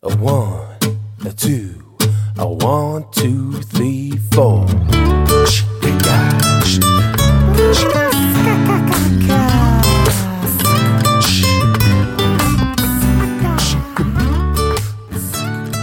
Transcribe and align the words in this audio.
A 0.00 0.14
one, 0.18 0.78
a 1.26 1.32
two, 1.32 1.74
a 2.38 2.46
one, 2.46 3.04
two, 3.10 3.54
three, 3.62 4.12
four. 4.30 4.64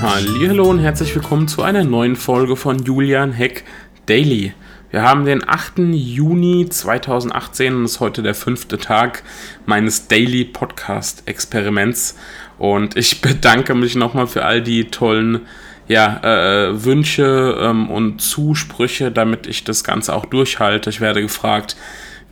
Hallo 0.01 0.69
und 0.69 0.79
herzlich 0.79 1.13
willkommen 1.13 1.49
zu 1.49 1.63
einer 1.63 1.83
neuen 1.83 2.15
Folge 2.15 2.55
von 2.55 2.79
Julian 2.79 3.33
Heck 3.33 3.65
Daily. 4.05 4.53
Wir 4.95 5.03
haben 5.03 5.25
den 5.25 5.45
8. 5.45 5.79
Juni 5.91 6.69
2018 6.69 7.75
und 7.75 7.83
ist 7.83 7.99
heute 7.99 8.23
der 8.23 8.33
fünfte 8.33 8.77
Tag 8.77 9.23
meines 9.65 10.07
Daily 10.07 10.45
Podcast 10.45 11.23
Experiments. 11.25 12.17
Und 12.57 12.95
ich 12.95 13.19
bedanke 13.21 13.75
mich 13.75 13.95
nochmal 13.95 14.25
für 14.25 14.45
all 14.45 14.61
die 14.61 14.85
tollen 14.85 15.41
ja, 15.89 16.21
äh, 16.23 16.85
Wünsche 16.85 17.57
ähm, 17.59 17.89
und 17.89 18.21
Zusprüche, 18.21 19.11
damit 19.11 19.47
ich 19.47 19.65
das 19.65 19.83
Ganze 19.83 20.15
auch 20.15 20.23
durchhalte. 20.23 20.89
Ich 20.91 21.01
werde 21.01 21.21
gefragt, 21.21 21.75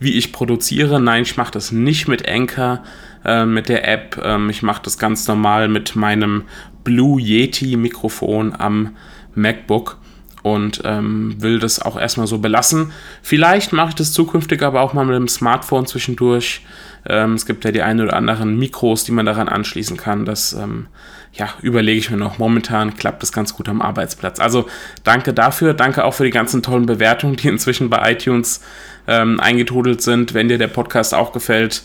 wie 0.00 0.14
ich 0.14 0.32
produziere. 0.32 1.02
Nein, 1.02 1.24
ich 1.24 1.36
mache 1.36 1.52
das 1.52 1.70
nicht 1.70 2.08
mit 2.08 2.26
Anchor, 2.26 2.82
äh, 3.26 3.44
mit 3.44 3.68
der 3.68 3.86
App. 3.86 4.18
Ähm, 4.24 4.48
ich 4.48 4.62
mache 4.62 4.80
das 4.84 4.96
ganz 4.96 5.28
normal 5.28 5.68
mit 5.68 5.96
meinem 5.96 6.44
Blue 6.82 7.20
Yeti 7.20 7.76
Mikrofon 7.76 8.54
am 8.58 8.96
MacBook 9.34 9.98
und 10.44 10.82
ähm, 10.84 11.36
will 11.38 11.58
das 11.58 11.80
auch 11.80 11.98
erstmal 11.98 12.26
so 12.26 12.36
belassen. 12.36 12.92
Vielleicht 13.22 13.72
mache 13.72 13.88
ich 13.88 13.94
das 13.94 14.12
zukünftig 14.12 14.62
aber 14.62 14.82
auch 14.82 14.92
mal 14.92 15.06
mit 15.06 15.16
dem 15.16 15.26
Smartphone 15.26 15.86
zwischendurch. 15.86 16.60
Ähm, 17.06 17.32
es 17.32 17.46
gibt 17.46 17.64
ja 17.64 17.72
die 17.72 17.80
ein 17.80 17.98
oder 17.98 18.12
anderen 18.12 18.58
Mikros, 18.58 19.04
die 19.04 19.12
man 19.12 19.24
daran 19.24 19.48
anschließen 19.48 19.96
kann. 19.96 20.26
Das 20.26 20.52
ähm, 20.52 20.88
ja, 21.32 21.48
überlege 21.62 21.98
ich 21.98 22.10
mir 22.10 22.18
noch. 22.18 22.36
Momentan 22.36 22.94
klappt 22.94 23.22
das 23.22 23.32
ganz 23.32 23.54
gut 23.54 23.70
am 23.70 23.80
Arbeitsplatz. 23.80 24.38
Also 24.38 24.66
danke 25.02 25.32
dafür. 25.32 25.72
Danke 25.72 26.04
auch 26.04 26.12
für 26.12 26.24
die 26.24 26.30
ganzen 26.30 26.62
tollen 26.62 26.84
Bewertungen, 26.84 27.36
die 27.36 27.48
inzwischen 27.48 27.88
bei 27.88 28.12
iTunes 28.12 28.62
ähm, 29.06 29.40
eingetudelt 29.40 30.02
sind. 30.02 30.34
Wenn 30.34 30.48
dir 30.48 30.58
der 30.58 30.68
Podcast 30.68 31.14
auch 31.14 31.32
gefällt, 31.32 31.84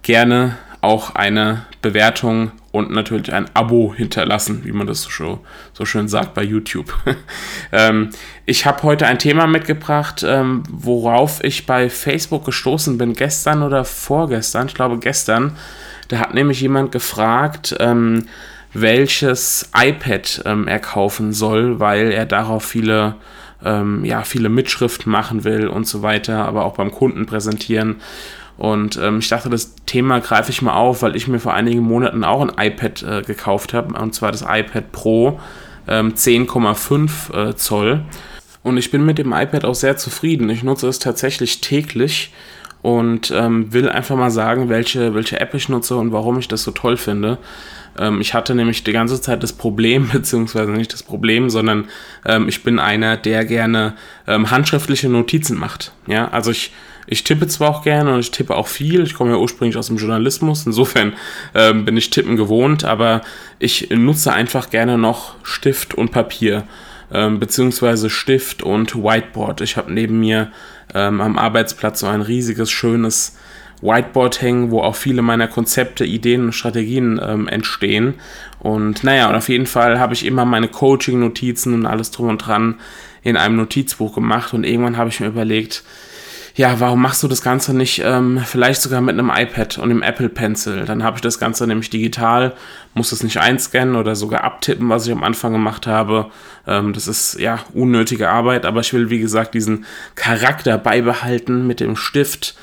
gerne 0.00 0.56
auch 0.80 1.14
eine 1.14 1.66
Bewertung 1.82 2.52
und 2.74 2.90
natürlich 2.90 3.32
ein 3.32 3.46
Abo 3.54 3.94
hinterlassen, 3.96 4.62
wie 4.64 4.72
man 4.72 4.88
das 4.88 5.02
so, 5.02 5.44
so 5.72 5.84
schön 5.84 6.08
sagt 6.08 6.34
bei 6.34 6.42
YouTube. 6.42 6.92
ähm, 7.72 8.10
ich 8.46 8.66
habe 8.66 8.82
heute 8.82 9.06
ein 9.06 9.20
Thema 9.20 9.46
mitgebracht, 9.46 10.24
ähm, 10.26 10.64
worauf 10.68 11.44
ich 11.44 11.66
bei 11.66 11.88
Facebook 11.88 12.44
gestoßen 12.44 12.98
bin, 12.98 13.12
gestern 13.12 13.62
oder 13.62 13.84
vorgestern, 13.84 14.66
ich 14.66 14.74
glaube 14.74 14.98
gestern. 14.98 15.56
Da 16.08 16.18
hat 16.18 16.34
nämlich 16.34 16.60
jemand 16.60 16.90
gefragt, 16.90 17.76
ähm, 17.78 18.26
welches 18.72 19.70
iPad 19.72 20.42
ähm, 20.44 20.66
er 20.66 20.80
kaufen 20.80 21.32
soll, 21.32 21.78
weil 21.78 22.10
er 22.10 22.26
darauf 22.26 22.64
viele 22.64 23.14
ähm, 23.64 24.04
ja, 24.04 24.22
viele 24.22 24.48
Mitschriften 24.48 25.10
machen 25.10 25.44
will 25.44 25.68
und 25.68 25.86
so 25.86 26.02
weiter, 26.02 26.44
aber 26.44 26.64
auch 26.64 26.74
beim 26.74 26.90
Kunden 26.90 27.24
präsentieren. 27.24 28.00
Und 28.56 28.96
ähm, 28.96 29.18
ich 29.18 29.28
dachte, 29.28 29.50
das 29.50 29.74
Thema 29.86 30.20
greife 30.20 30.50
ich 30.50 30.62
mal 30.62 30.74
auf, 30.74 31.02
weil 31.02 31.16
ich 31.16 31.26
mir 31.26 31.40
vor 31.40 31.54
einigen 31.54 31.82
Monaten 31.82 32.24
auch 32.24 32.40
ein 32.40 32.52
iPad 32.56 33.02
äh, 33.02 33.22
gekauft 33.22 33.74
habe, 33.74 33.98
und 34.00 34.14
zwar 34.14 34.30
das 34.30 34.42
iPad 34.42 34.92
Pro 34.92 35.40
ähm, 35.88 36.14
10,5 36.14 37.50
äh, 37.50 37.56
Zoll. 37.56 38.02
Und 38.62 38.78
ich 38.78 38.90
bin 38.90 39.04
mit 39.04 39.18
dem 39.18 39.32
iPad 39.32 39.64
auch 39.64 39.74
sehr 39.74 39.96
zufrieden. 39.96 40.48
Ich 40.50 40.62
nutze 40.62 40.88
es 40.88 40.98
tatsächlich 40.98 41.60
täglich 41.60 42.32
und 42.80 43.30
ähm, 43.30 43.72
will 43.72 43.88
einfach 43.88 44.16
mal 44.16 44.30
sagen, 44.30 44.68
welche, 44.68 45.14
welche 45.14 45.40
App 45.40 45.54
ich 45.54 45.68
nutze 45.68 45.96
und 45.96 46.12
warum 46.12 46.38
ich 46.38 46.48
das 46.48 46.62
so 46.62 46.70
toll 46.70 46.96
finde. 46.96 47.38
Ähm, 47.98 48.20
ich 48.20 48.34
hatte 48.34 48.54
nämlich 48.54 48.84
die 48.84 48.92
ganze 48.92 49.20
Zeit 49.20 49.42
das 49.42 49.52
Problem, 49.52 50.08
beziehungsweise 50.12 50.72
nicht 50.72 50.92
das 50.92 51.02
Problem, 51.02 51.50
sondern 51.50 51.88
ähm, 52.24 52.48
ich 52.48 52.62
bin 52.62 52.78
einer, 52.78 53.16
der 53.16 53.44
gerne 53.44 53.94
ähm, 54.26 54.50
handschriftliche 54.50 55.08
Notizen 55.08 55.58
macht. 55.58 55.92
Ja, 56.06 56.28
also 56.28 56.50
ich 56.50 56.72
ich 57.06 57.24
tippe 57.24 57.46
zwar 57.46 57.70
auch 57.70 57.82
gerne 57.82 58.14
und 58.14 58.20
ich 58.20 58.30
tippe 58.30 58.54
auch 58.54 58.68
viel. 58.68 59.02
Ich 59.02 59.14
komme 59.14 59.32
ja 59.32 59.36
ursprünglich 59.36 59.76
aus 59.76 59.88
dem 59.88 59.96
Journalismus. 59.96 60.66
Insofern 60.66 61.14
ähm, 61.54 61.84
bin 61.84 61.96
ich 61.96 62.10
Tippen 62.10 62.36
gewohnt, 62.36 62.84
aber 62.84 63.20
ich 63.58 63.90
nutze 63.90 64.32
einfach 64.32 64.70
gerne 64.70 64.96
noch 64.96 65.34
Stift 65.42 65.94
und 65.94 66.12
Papier. 66.12 66.64
Ähm, 67.12 67.38
beziehungsweise 67.38 68.08
Stift 68.08 68.62
und 68.62 68.96
Whiteboard. 68.96 69.60
Ich 69.60 69.76
habe 69.76 69.92
neben 69.92 70.20
mir 70.20 70.50
ähm, 70.94 71.20
am 71.20 71.38
Arbeitsplatz 71.38 72.00
so 72.00 72.06
ein 72.06 72.22
riesiges, 72.22 72.70
schönes 72.70 73.36
Whiteboard 73.84 74.40
hängen, 74.40 74.70
wo 74.70 74.80
auch 74.80 74.96
viele 74.96 75.22
meiner 75.22 75.46
Konzepte, 75.46 76.04
Ideen 76.04 76.46
und 76.46 76.52
Strategien 76.52 77.20
ähm, 77.22 77.46
entstehen. 77.48 78.14
Und 78.58 79.04
naja, 79.04 79.28
und 79.28 79.34
auf 79.34 79.50
jeden 79.50 79.66
Fall 79.66 80.00
habe 80.00 80.14
ich 80.14 80.24
immer 80.24 80.46
meine 80.46 80.68
Coaching-Notizen 80.68 81.74
und 81.74 81.86
alles 81.86 82.10
drum 82.10 82.28
und 82.28 82.38
dran 82.38 82.80
in 83.22 83.36
einem 83.36 83.56
Notizbuch 83.56 84.14
gemacht. 84.14 84.54
Und 84.54 84.64
irgendwann 84.64 84.96
habe 84.96 85.10
ich 85.10 85.20
mir 85.20 85.26
überlegt, 85.26 85.84
ja, 86.56 86.78
warum 86.78 87.02
machst 87.02 87.22
du 87.22 87.28
das 87.28 87.42
Ganze 87.42 87.74
nicht 87.76 88.00
ähm, 88.04 88.40
vielleicht 88.46 88.80
sogar 88.80 89.00
mit 89.00 89.18
einem 89.18 89.30
iPad 89.34 89.76
und 89.78 89.90
einem 89.90 90.02
Apple 90.02 90.28
Pencil? 90.28 90.84
Dann 90.84 91.02
habe 91.02 91.16
ich 91.16 91.20
das 91.20 91.40
Ganze 91.40 91.66
nämlich 91.66 91.90
digital, 91.90 92.54
muss 92.94 93.10
es 93.10 93.24
nicht 93.24 93.38
einscannen 93.38 93.96
oder 93.96 94.14
sogar 94.14 94.44
abtippen, 94.44 94.88
was 94.88 95.04
ich 95.04 95.12
am 95.12 95.24
Anfang 95.24 95.52
gemacht 95.52 95.88
habe. 95.88 96.30
Ähm, 96.66 96.92
das 96.92 97.08
ist 97.08 97.40
ja 97.40 97.58
unnötige 97.74 98.30
Arbeit, 98.30 98.66
aber 98.66 98.80
ich 98.80 98.92
will, 98.92 99.10
wie 99.10 99.18
gesagt, 99.18 99.54
diesen 99.54 99.84
Charakter 100.14 100.78
beibehalten 100.78 101.66
mit 101.66 101.80
dem 101.80 101.96
Stift. 101.96 102.54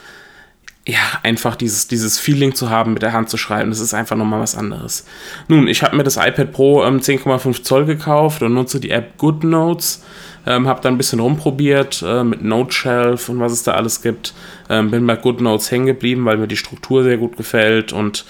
Ja, 0.87 0.99
einfach 1.21 1.55
dieses, 1.55 1.87
dieses 1.87 2.17
Feeling 2.17 2.55
zu 2.55 2.71
haben, 2.71 2.93
mit 2.93 3.03
der 3.03 3.13
Hand 3.13 3.29
zu 3.29 3.37
schreiben, 3.37 3.69
das 3.69 3.79
ist 3.79 3.93
einfach 3.93 4.15
nochmal 4.15 4.39
was 4.39 4.55
anderes. 4.55 5.05
Nun, 5.47 5.67
ich 5.67 5.83
habe 5.83 5.95
mir 5.95 6.03
das 6.03 6.17
iPad 6.17 6.51
Pro 6.51 6.83
ähm, 6.83 6.99
10,5 6.99 7.61
Zoll 7.61 7.85
gekauft 7.85 8.41
und 8.41 8.55
nutze 8.55 8.79
die 8.79 8.89
App 8.89 9.17
GoodNotes. 9.17 10.03
Ähm, 10.47 10.67
habe 10.67 10.81
da 10.81 10.89
ein 10.89 10.97
bisschen 10.97 11.19
rumprobiert 11.19 12.03
äh, 12.03 12.23
mit 12.23 12.43
Noteshelf 12.43 13.29
und 13.29 13.39
was 13.39 13.51
es 13.51 13.61
da 13.61 13.73
alles 13.73 14.01
gibt. 14.01 14.33
Ähm, 14.69 14.89
bin 14.89 15.05
bei 15.05 15.15
GoodNotes 15.15 15.69
hängen 15.69 15.85
geblieben, 15.85 16.25
weil 16.25 16.37
mir 16.37 16.47
die 16.47 16.57
Struktur 16.57 17.03
sehr 17.03 17.17
gut 17.17 17.37
gefällt 17.37 17.93
und 17.93 18.25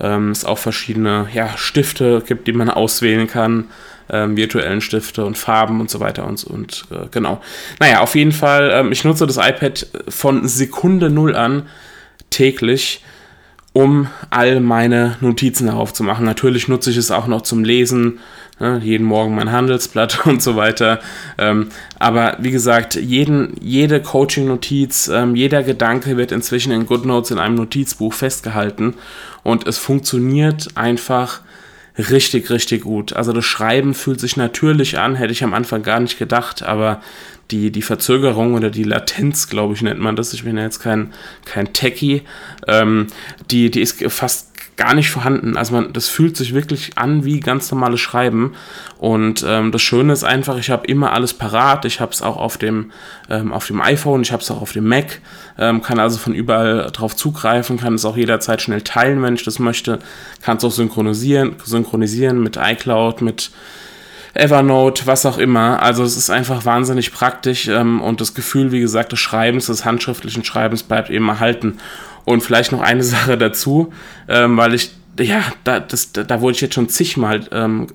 ähm, 0.00 0.32
es 0.32 0.44
auch 0.44 0.58
verschiedene 0.58 1.28
ja, 1.32 1.56
Stifte 1.56 2.20
gibt, 2.26 2.48
die 2.48 2.52
man 2.52 2.68
auswählen 2.68 3.28
kann. 3.28 3.66
Ähm, 4.10 4.36
virtuellen 4.36 4.80
Stifte 4.80 5.24
und 5.24 5.38
Farben 5.38 5.80
und 5.80 5.88
so 5.88 6.00
weiter 6.00 6.26
und, 6.26 6.42
und 6.42 6.84
äh, 6.90 7.06
genau. 7.12 7.40
Naja, 7.78 8.00
auf 8.00 8.16
jeden 8.16 8.32
Fall, 8.32 8.72
ähm, 8.74 8.90
ich 8.90 9.04
nutze 9.04 9.28
das 9.28 9.36
iPad 9.36 9.86
von 10.08 10.48
Sekunde 10.48 11.08
null 11.08 11.36
an 11.36 11.68
täglich 12.32 13.02
um 13.72 14.08
all 14.30 14.60
meine 14.60 15.16
Notizen 15.20 15.66
darauf 15.66 15.92
zu 15.92 16.02
machen. 16.02 16.26
Natürlich 16.26 16.68
nutze 16.68 16.90
ich 16.90 16.96
es 16.96 17.10
auch 17.10 17.26
noch 17.26 17.40
zum 17.42 17.64
Lesen, 17.64 18.18
ne, 18.60 18.80
jeden 18.82 19.06
Morgen 19.06 19.34
mein 19.34 19.50
Handelsblatt 19.50 20.26
und 20.26 20.42
so 20.42 20.56
weiter. 20.56 21.00
Ähm, 21.38 21.68
aber 21.98 22.36
wie 22.40 22.50
gesagt, 22.50 22.96
jeden, 22.96 23.54
jede 23.60 24.00
Coaching-Notiz, 24.02 25.08
ähm, 25.08 25.34
jeder 25.36 25.62
Gedanke 25.62 26.16
wird 26.16 26.32
inzwischen 26.32 26.72
in 26.72 26.86
GoodNotes 26.86 27.30
in 27.30 27.38
einem 27.38 27.54
Notizbuch 27.54 28.12
festgehalten 28.12 28.94
und 29.42 29.66
es 29.66 29.78
funktioniert 29.78 30.68
einfach 30.74 31.40
richtig, 31.98 32.50
richtig 32.50 32.82
gut. 32.82 33.12
Also 33.12 33.32
das 33.32 33.44
Schreiben 33.44 33.94
fühlt 33.94 34.20
sich 34.20 34.36
natürlich 34.36 34.98
an, 34.98 35.14
hätte 35.14 35.32
ich 35.32 35.44
am 35.44 35.54
Anfang 35.54 35.82
gar 35.82 36.00
nicht 36.00 36.18
gedacht, 36.18 36.62
aber 36.62 37.00
die, 37.50 37.70
die 37.70 37.82
Verzögerung 37.82 38.54
oder 38.54 38.70
die 38.70 38.84
Latenz, 38.84 39.48
glaube 39.48 39.74
ich, 39.74 39.82
nennt 39.82 40.00
man 40.00 40.16
das. 40.16 40.32
Ich 40.32 40.44
bin 40.44 40.56
ja 40.56 40.62
jetzt 40.62 40.80
kein, 40.80 41.12
kein 41.44 41.72
Techie. 41.72 42.22
Ähm, 42.66 43.08
die, 43.50 43.70
die 43.70 43.82
ist 43.82 44.02
fast 44.10 44.51
gar 44.76 44.94
nicht 44.94 45.10
vorhanden. 45.10 45.56
Also 45.56 45.74
man, 45.74 45.92
das 45.92 46.08
fühlt 46.08 46.36
sich 46.36 46.54
wirklich 46.54 46.96
an 46.96 47.24
wie 47.24 47.40
ganz 47.40 47.70
normales 47.70 48.00
Schreiben. 48.00 48.54
Und 48.98 49.44
ähm, 49.46 49.72
das 49.72 49.82
Schöne 49.82 50.12
ist 50.12 50.24
einfach, 50.24 50.58
ich 50.58 50.70
habe 50.70 50.86
immer 50.86 51.12
alles 51.12 51.34
parat. 51.34 51.84
Ich 51.84 52.00
habe 52.00 52.12
es 52.12 52.22
auch 52.22 52.36
auf 52.36 52.56
dem, 52.56 52.90
ähm, 53.28 53.52
auf 53.52 53.66
dem 53.66 53.80
iPhone, 53.80 54.22
ich 54.22 54.32
habe 54.32 54.42
es 54.42 54.50
auch 54.50 54.62
auf 54.62 54.72
dem 54.72 54.88
Mac, 54.88 55.20
ähm, 55.58 55.82
kann 55.82 55.98
also 55.98 56.18
von 56.18 56.34
überall 56.34 56.90
drauf 56.92 57.14
zugreifen, 57.16 57.78
kann 57.78 57.94
es 57.94 58.04
auch 58.04 58.16
jederzeit 58.16 58.62
schnell 58.62 58.82
teilen, 58.82 59.22
wenn 59.22 59.34
ich 59.34 59.44
das 59.44 59.58
möchte, 59.58 59.98
kann 60.40 60.56
es 60.56 60.64
auch 60.64 60.72
synchronisieren, 60.72 61.56
synchronisieren 61.64 62.42
mit 62.42 62.56
iCloud, 62.56 63.20
mit 63.20 63.50
Evernote, 64.34 65.06
was 65.06 65.26
auch 65.26 65.36
immer. 65.36 65.82
Also 65.82 66.02
es 66.04 66.16
ist 66.16 66.30
einfach 66.30 66.64
wahnsinnig 66.64 67.12
praktisch 67.12 67.68
ähm, 67.68 68.00
und 68.00 68.20
das 68.20 68.34
Gefühl, 68.34 68.72
wie 68.72 68.80
gesagt, 68.80 69.12
des 69.12 69.18
Schreibens, 69.18 69.66
des 69.66 69.84
handschriftlichen 69.84 70.44
Schreibens 70.44 70.82
bleibt 70.82 71.10
eben 71.10 71.28
erhalten. 71.28 71.78
Und 72.24 72.42
vielleicht 72.42 72.72
noch 72.72 72.80
eine 72.80 73.02
Sache 73.14 73.36
dazu, 73.36 73.92
ähm, 74.28 74.56
weil 74.56 74.74
ich, 74.74 74.92
ja, 75.18 75.42
da, 75.64 75.80
das, 75.80 76.12
da 76.12 76.40
wurde 76.40 76.54
ich 76.54 76.60
jetzt 76.60 76.74
schon 76.74 76.88
zigmal 76.88 77.46
ähm, 77.52 77.88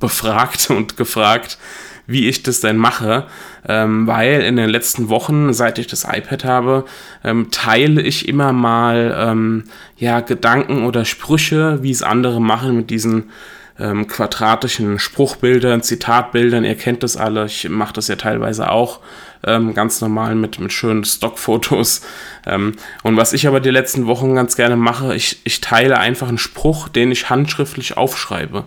befragt 0.00 0.70
und 0.70 0.96
gefragt, 0.96 1.58
wie 2.06 2.28
ich 2.28 2.42
das 2.42 2.60
denn 2.60 2.76
mache, 2.76 3.26
ähm, 3.68 4.06
weil 4.06 4.42
in 4.42 4.56
den 4.56 4.70
letzten 4.70 5.08
Wochen, 5.08 5.52
seit 5.52 5.78
ich 5.78 5.88
das 5.88 6.04
iPad 6.04 6.44
habe, 6.44 6.84
ähm, 7.24 7.48
teile 7.50 8.00
ich 8.00 8.28
immer 8.28 8.52
mal 8.52 9.14
ähm, 9.18 9.64
ja 9.96 10.20
Gedanken 10.20 10.84
oder 10.84 11.04
Sprüche, 11.04 11.82
wie 11.82 11.90
es 11.90 12.04
andere 12.04 12.40
machen 12.40 12.76
mit 12.76 12.90
diesen 12.90 13.30
ähm, 13.78 14.06
quadratischen 14.06 14.98
Spruchbildern, 14.98 15.82
Zitatbildern, 15.82 16.64
ihr 16.64 16.76
kennt 16.76 17.02
das 17.02 17.16
alle, 17.16 17.46
ich 17.46 17.68
mache 17.68 17.92
das 17.92 18.08
ja 18.08 18.16
teilweise 18.16 18.70
auch 18.70 19.00
ähm, 19.44 19.74
ganz 19.74 20.00
normal 20.00 20.34
mit, 20.34 20.58
mit 20.58 20.72
schönen 20.72 21.04
Stockfotos. 21.04 22.02
Ähm, 22.46 22.76
und 23.02 23.16
was 23.16 23.32
ich 23.32 23.46
aber 23.46 23.60
die 23.60 23.70
letzten 23.70 24.06
Wochen 24.06 24.34
ganz 24.34 24.56
gerne 24.56 24.76
mache, 24.76 25.14
ich, 25.14 25.40
ich 25.44 25.60
teile 25.60 25.98
einfach 25.98 26.28
einen 26.28 26.38
Spruch, 26.38 26.88
den 26.88 27.12
ich 27.12 27.30
handschriftlich 27.30 27.96
aufschreibe. 27.96 28.64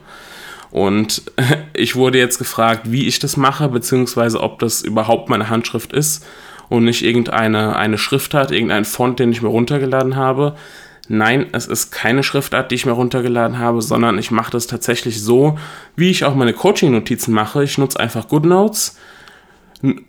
Und 0.71 1.23
ich 1.73 1.95
wurde 1.95 2.17
jetzt 2.17 2.37
gefragt, 2.37 2.83
wie 2.85 3.07
ich 3.07 3.19
das 3.19 3.37
mache, 3.37 3.67
beziehungsweise 3.69 4.41
ob 4.41 4.59
das 4.59 4.81
überhaupt 4.81 5.29
meine 5.29 5.49
Handschrift 5.49 5.91
ist 5.91 6.25
und 6.69 6.85
nicht 6.85 7.03
irgendeine 7.03 7.75
eine 7.75 7.97
Schriftart, 7.97 8.51
irgendein 8.51 8.85
Font, 8.85 9.19
den 9.19 9.31
ich 9.31 9.41
mir 9.41 9.49
runtergeladen 9.49 10.15
habe. 10.15 10.55
Nein, 11.11 11.47
es 11.53 11.65
ist 11.65 11.91
keine 11.91 12.21
Schriftart, 12.21 12.69
die 12.69 12.75
ich 12.75 12.85
mir 12.85 12.91
runtergeladen 12.91 13.57
habe, 13.57 13.81
sondern 13.81 14.19
ich 14.19 14.29
mache 14.29 14.51
das 14.51 14.67
tatsächlich 14.67 15.23
so, 15.23 15.57
wie 15.95 16.11
ich 16.11 16.23
auch 16.23 16.35
meine 16.35 16.53
Coaching-Notizen 16.53 17.33
mache. 17.33 17.63
Ich 17.63 17.79
nutze 17.79 17.99
einfach 17.99 18.27
GoodNotes, 18.27 18.95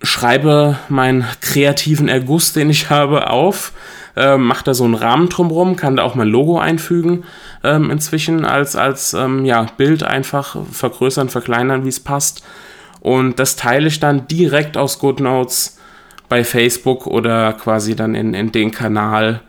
schreibe 0.02 0.79
meinen 0.91 1.25
kreativen 1.41 2.08
Erguss, 2.08 2.52
den 2.52 2.69
ich 2.69 2.91
habe, 2.91 3.31
auf, 3.31 3.73
äh, 4.14 4.37
mache 4.37 4.64
da 4.64 4.75
so 4.75 4.85
einen 4.85 4.94
Rahmen 4.94 5.31
drumherum, 5.31 5.76
kann 5.76 5.97
da 5.97 6.02
auch 6.02 6.17
mein 6.17 6.29
Logo 6.29 6.58
einfügen 6.58 7.25
ähm, 7.64 7.91
inzwischen 7.91 8.44
als, 8.44 8.76
als 8.76 9.14
ähm, 9.14 9.46
ja, 9.46 9.67
Bild 9.79 10.03
einfach 10.03 10.58
vergrößern, 10.70 11.31
verkleinern, 11.31 11.87
wie 11.87 11.88
es 11.88 12.00
passt. 12.00 12.44
Und 13.00 13.38
das 13.38 13.56
teile 13.56 13.88
ich 13.88 14.00
dann 14.00 14.29
direkt 14.29 14.76
aus 14.76 14.99
GoodNotes 14.99 15.79
bei 16.29 16.44
Facebook 16.44 17.06
oder 17.06 17.55
quasi 17.55 17.96
dann 17.96 18.14
in, 18.14 18.35
in 18.35 18.53
den 18.53 18.70
Kanal, 18.70 19.41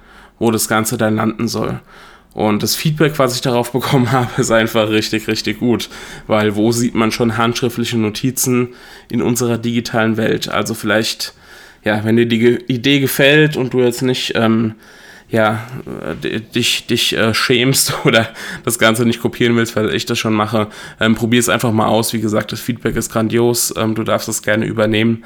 wo 0.41 0.49
das 0.49 0.67
Ganze 0.67 0.97
dann 0.97 1.17
landen 1.17 1.47
soll. 1.47 1.79
Und 2.33 2.63
das 2.63 2.75
Feedback, 2.75 3.19
was 3.19 3.35
ich 3.35 3.41
darauf 3.41 3.71
bekommen 3.71 4.11
habe, 4.11 4.41
ist 4.41 4.51
einfach 4.51 4.89
richtig, 4.89 5.27
richtig 5.27 5.59
gut. 5.59 5.87
Weil 6.25 6.55
wo 6.55 6.71
sieht 6.71 6.95
man 6.95 7.11
schon 7.11 7.37
handschriftliche 7.37 7.97
Notizen 7.97 8.69
in 9.09 9.21
unserer 9.21 9.59
digitalen 9.59 10.17
Welt? 10.17 10.49
Also 10.49 10.73
vielleicht, 10.73 11.35
ja, 11.83 12.03
wenn 12.03 12.15
dir 12.15 12.25
die 12.25 12.57
Idee 12.67 12.99
gefällt 12.99 13.55
und 13.55 13.73
du 13.73 13.81
jetzt 13.81 14.01
nicht 14.01 14.33
ähm, 14.35 14.73
ja, 15.31 15.65
äh, 16.23 16.41
dich, 16.41 16.85
dich 16.87 17.15
äh, 17.15 17.33
schämst 17.33 17.93
oder 18.05 18.29
das 18.63 18.77
Ganze 18.77 19.05
nicht 19.05 19.21
kopieren 19.21 19.55
willst, 19.55 19.75
weil 19.75 19.93
ich 19.95 20.05
das 20.05 20.19
schon 20.19 20.33
mache, 20.33 20.67
ähm, 20.99 21.15
probier 21.15 21.39
es 21.39 21.49
einfach 21.49 21.71
mal 21.71 21.87
aus. 21.87 22.13
Wie 22.13 22.21
gesagt, 22.21 22.51
das 22.51 22.59
Feedback 22.59 22.95
ist 22.95 23.11
grandios. 23.11 23.73
Ähm, 23.77 23.95
du 23.95 24.03
darfst 24.03 24.27
es 24.27 24.41
gerne 24.43 24.65
übernehmen, 24.65 25.23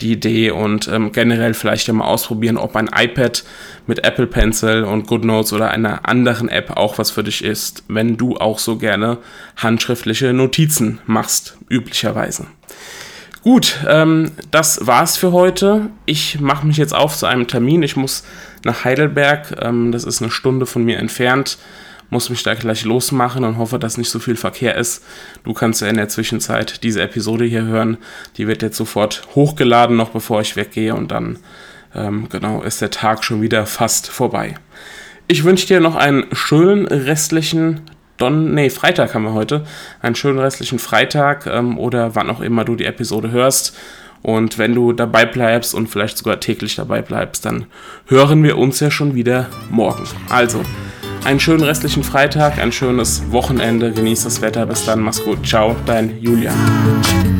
die 0.00 0.12
Idee 0.12 0.52
und 0.52 0.86
ähm, 0.88 1.10
generell 1.10 1.54
vielleicht 1.54 1.88
ja 1.88 1.92
mal 1.92 2.06
ausprobieren, 2.06 2.56
ob 2.56 2.76
ein 2.76 2.88
iPad 2.94 3.44
mit 3.88 4.04
Apple 4.04 4.28
Pencil 4.28 4.84
und 4.84 5.08
GoodNotes 5.08 5.52
oder 5.52 5.70
einer 5.72 6.08
anderen 6.08 6.48
App 6.48 6.76
auch 6.76 6.98
was 6.98 7.10
für 7.10 7.24
dich 7.24 7.42
ist, 7.42 7.82
wenn 7.88 8.16
du 8.16 8.36
auch 8.36 8.60
so 8.60 8.78
gerne 8.78 9.18
handschriftliche 9.56 10.32
Notizen 10.32 11.00
machst, 11.06 11.58
üblicherweise. 11.68 12.46
Gut, 13.42 13.78
ähm, 13.86 14.32
das 14.50 14.86
war's 14.86 15.16
für 15.16 15.32
heute. 15.32 15.90
Ich 16.06 16.40
mache 16.40 16.66
mich 16.66 16.76
jetzt 16.76 16.94
auf 16.94 17.16
zu 17.16 17.26
einem 17.26 17.46
Termin. 17.46 17.82
Ich 17.82 17.96
muss 17.96 18.24
nach 18.64 18.84
Heidelberg. 18.84 19.56
Ähm, 19.62 19.92
das 19.92 20.04
ist 20.04 20.20
eine 20.20 20.30
Stunde 20.30 20.66
von 20.66 20.84
mir 20.84 20.98
entfernt. 20.98 21.58
Muss 22.10 22.30
mich 22.30 22.42
da 22.42 22.54
gleich 22.54 22.84
losmachen 22.84 23.44
und 23.44 23.58
hoffe, 23.58 23.78
dass 23.78 23.98
nicht 23.98 24.10
so 24.10 24.18
viel 24.18 24.36
Verkehr 24.36 24.76
ist. 24.76 25.04
Du 25.44 25.52
kannst 25.52 25.82
ja 25.82 25.88
in 25.88 25.96
der 25.96 26.08
Zwischenzeit 26.08 26.82
diese 26.82 27.02
Episode 27.02 27.44
hier 27.44 27.64
hören. 27.64 27.98
Die 28.38 28.46
wird 28.48 28.62
jetzt 28.62 28.78
sofort 28.78 29.28
hochgeladen, 29.34 29.96
noch 29.96 30.10
bevor 30.10 30.40
ich 30.40 30.56
weggehe. 30.56 30.94
Und 30.94 31.10
dann, 31.10 31.38
ähm, 31.94 32.28
genau, 32.30 32.62
ist 32.62 32.80
der 32.80 32.90
Tag 32.90 33.24
schon 33.24 33.42
wieder 33.42 33.66
fast 33.66 34.08
vorbei. 34.08 34.54
Ich 35.28 35.44
wünsche 35.44 35.66
dir 35.66 35.80
noch 35.80 35.94
einen 35.94 36.26
schönen 36.32 36.86
restlichen 36.86 37.82
Don, 38.18 38.52
nee, 38.52 38.68
Freitag 38.68 39.14
haben 39.14 39.24
wir 39.24 39.32
heute. 39.32 39.64
Einen 40.02 40.16
schönen 40.16 40.40
restlichen 40.40 40.78
Freitag 40.78 41.46
ähm, 41.46 41.78
oder 41.78 42.14
wann 42.14 42.28
auch 42.30 42.40
immer 42.40 42.64
du 42.64 42.74
die 42.74 42.84
Episode 42.84 43.30
hörst. 43.30 43.76
Und 44.22 44.58
wenn 44.58 44.74
du 44.74 44.92
dabei 44.92 45.24
bleibst 45.24 45.74
und 45.74 45.86
vielleicht 45.86 46.18
sogar 46.18 46.40
täglich 46.40 46.74
dabei 46.74 47.00
bleibst, 47.00 47.44
dann 47.44 47.66
hören 48.06 48.42
wir 48.42 48.58
uns 48.58 48.80
ja 48.80 48.90
schon 48.90 49.14
wieder 49.14 49.46
morgen. 49.70 50.02
Also, 50.28 50.62
einen 51.24 51.38
schönen 51.38 51.62
restlichen 51.62 52.02
Freitag, 52.02 52.58
ein 52.58 52.72
schönes 52.72 53.30
Wochenende, 53.30 53.92
genieß 53.92 54.24
das 54.24 54.42
Wetter. 54.42 54.66
Bis 54.66 54.84
dann, 54.84 55.00
mach's 55.00 55.22
gut. 55.22 55.46
Ciao, 55.46 55.76
dein 55.86 56.20
Julian. 56.20 57.37